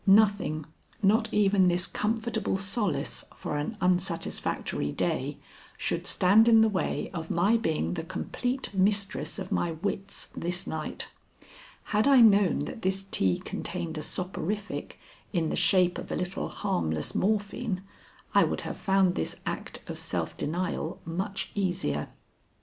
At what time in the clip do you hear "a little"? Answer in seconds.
16.11-16.47